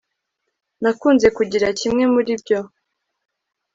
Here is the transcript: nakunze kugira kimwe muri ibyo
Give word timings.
nakunze 0.81 1.27
kugira 1.37 1.67
kimwe 1.79 2.03
muri 2.13 2.29
ibyo 2.37 2.59